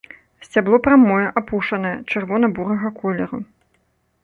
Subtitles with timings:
[0.45, 3.39] Сцябло прамое, апушанае, чырвона-бурага колеру.